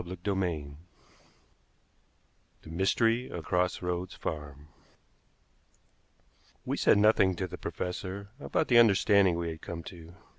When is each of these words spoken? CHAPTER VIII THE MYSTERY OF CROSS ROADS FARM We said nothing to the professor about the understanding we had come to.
CHAPTER 0.03 0.33
VIII 0.33 0.77
THE 2.63 2.71
MYSTERY 2.71 3.29
OF 3.29 3.45
CROSS 3.45 3.83
ROADS 3.83 4.15
FARM 4.15 4.69
We 6.65 6.75
said 6.75 6.97
nothing 6.97 7.35
to 7.35 7.45
the 7.45 7.59
professor 7.59 8.31
about 8.39 8.67
the 8.67 8.79
understanding 8.79 9.35
we 9.37 9.49
had 9.49 9.61
come 9.61 9.83
to. 9.83 10.15